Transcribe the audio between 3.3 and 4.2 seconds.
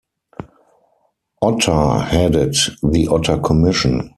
Commission.